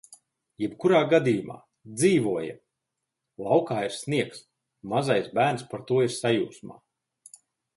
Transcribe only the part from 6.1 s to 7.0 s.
sajūsmā.